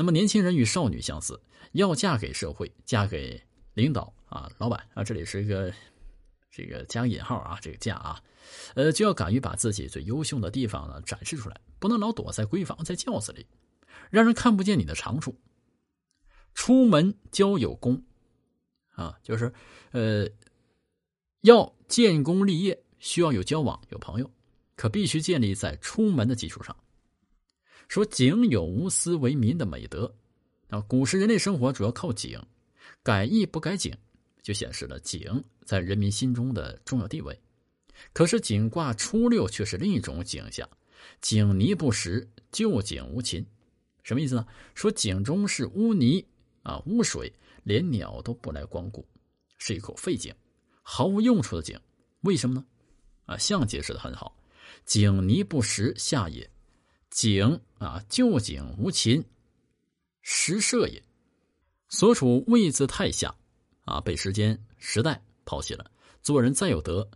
[0.00, 1.38] 那么年轻人与少女相似，
[1.72, 3.38] 要嫁给社会，嫁给
[3.74, 5.70] 领导啊，老板啊，这里是一个
[6.50, 8.18] 这个加引号啊，这个嫁啊，
[8.76, 13.46] 呃，就要敢于把自己最优秀的地方呢展示出来，不能老躲在闺房，在轿子里，
[14.08, 15.38] 让人看不见你的长处。
[16.54, 18.02] 出门交友功，
[18.94, 19.52] 啊，就是
[19.90, 20.26] 呃，
[21.42, 24.30] 要建功立业，需要有交往，有朋友，
[24.76, 26.74] 可必须建立在出门的基础上。
[27.90, 30.14] 说井有无私为民的美德，
[30.68, 32.40] 啊，古时人类生活主要靠井，
[33.02, 33.92] 改易不改井，
[34.42, 37.36] 就显示了井在人民心中的重要地位。
[38.12, 40.70] 可是井卦初六却是另一种景象，
[41.20, 43.44] 井泥不实，旧井无禽，
[44.04, 44.46] 什么意思呢？
[44.76, 46.24] 说井中是污泥。
[46.62, 47.32] 啊，污水
[47.64, 49.04] 连鸟都不来光顾，
[49.58, 50.32] 是一口废井，
[50.80, 51.76] 毫无用处的井。
[52.20, 52.64] 为什么呢？
[53.26, 54.36] 啊，象解释的很好，
[54.84, 56.48] 井泥不实下也，
[57.10, 59.24] 井啊旧井无禽，
[60.22, 61.02] 实设也。
[61.88, 63.34] 所处位字太下，
[63.84, 65.90] 啊，被时间时代抛弃了。
[66.22, 67.08] 做人再有德，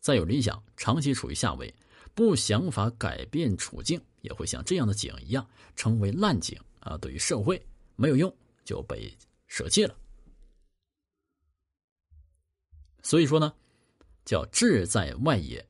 [0.00, 1.74] 再有理想，长期处于下位，
[2.14, 6.96] 不想法改变处境，也会像这样的井一样，成为烂井啊。
[6.98, 7.60] 对于社会
[7.96, 8.32] 没有用。
[8.62, 9.12] 就被
[9.48, 9.96] 舍弃了，
[13.02, 13.52] 所以说呢，
[14.24, 15.66] 叫志在外也，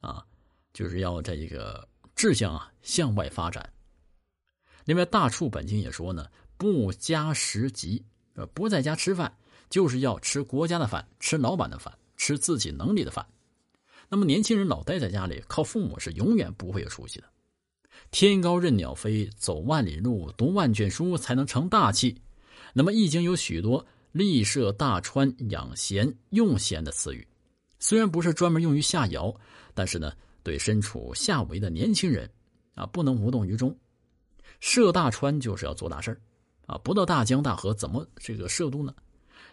[0.00, 0.24] 啊，
[0.72, 1.86] 就是要在这个
[2.18, 3.72] 志向啊向外发展。
[4.84, 9.32] 另外，《大处本经》也说呢，不加食籍，呃，不在家吃饭，
[9.70, 13.24] 就是要吃国家的饭，吃老板的饭，吃自己能力的饭。
[14.08, 17.24] 那么，年轻人老待在家里，靠父母是永远不会有出息的。
[18.10, 22.20] 天高任鸟飞，走万里路，读万卷书，才能成大器。
[22.72, 27.24] 那么，《易经》有许多立设大川、养贤用贤的词语，
[27.78, 29.32] 虽然不是专门用于下爻，
[29.72, 30.12] 但是呢，
[30.48, 32.26] 对身处下围的年轻人
[32.74, 33.76] 啊，不能无动于衷。
[34.60, 36.18] 涉大川就是要做大事
[36.64, 38.94] 啊，不到大江大河怎么这个涉渡呢？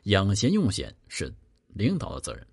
[0.04, 1.30] 养闲用闲是
[1.68, 2.48] 领导的责任，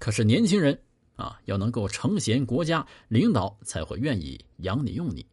[0.00, 0.76] 可是年轻人
[1.14, 5.24] 啊，要能够成贤国家，领导才会愿意养你用你。